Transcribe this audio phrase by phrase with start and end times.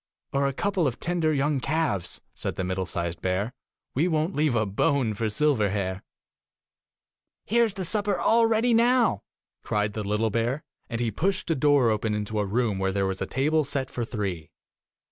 [0.33, 3.53] 'Or a couple of tender young calves,' said the middle sized bear.
[3.93, 6.01] 'We won't leave a bone for Silverhair.''
[7.45, 9.21] Here is the supper all ready now,'
[9.63, 13.05] cried the little bear, and he pushed a door open into a room where there
[13.05, 14.49] was a table set for three.